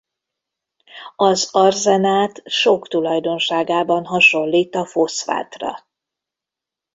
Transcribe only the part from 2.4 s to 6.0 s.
sok tulajdonságában hasonlít a foszfátra.